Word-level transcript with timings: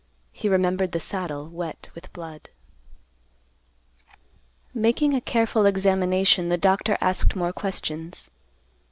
He 0.31 0.49
remembered 0.49 0.93
the 0.93 0.99
saddle, 0.99 1.47
wet 1.47 1.91
with 1.93 2.11
blood. 2.11 2.49
Making 4.73 5.13
a 5.13 5.21
careful 5.21 5.67
examination, 5.67 6.49
the 6.49 6.57
doctor 6.57 6.97
asked 6.99 7.35
more 7.35 7.53
questions. 7.53 8.31